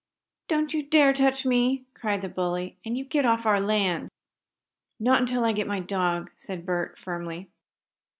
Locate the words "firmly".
6.97-7.49